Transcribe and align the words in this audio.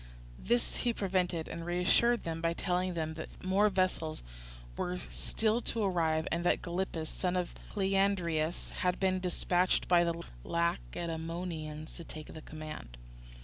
This 0.39 0.77
he 0.77 0.93
prevented, 0.93 1.47
and 1.47 1.63
reassured 1.63 2.23
them 2.23 2.41
by 2.41 2.53
telling 2.53 2.95
them 2.95 3.13
that 3.13 3.43
more 3.43 3.69
vessels 3.69 4.23
were 4.75 4.97
still 5.11 5.61
to 5.61 5.83
arrive, 5.83 6.27
and 6.31 6.43
that 6.43 6.63
Gylippus, 6.63 7.07
son 7.07 7.35
of 7.37 7.53
Cleandridas, 7.69 8.71
had 8.77 8.99
been 8.99 9.19
dispatched 9.19 9.87
by 9.87 10.03
the 10.03 10.23
Lacedaemonians 10.43 11.93
to 11.93 12.03
take 12.03 12.33
the 12.33 12.41
command. 12.41 12.97